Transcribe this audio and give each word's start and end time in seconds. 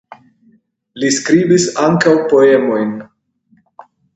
Li 1.03 1.11
skribis 1.17 1.67
ankaŭ 1.83 2.17
poemojn. 2.33 2.99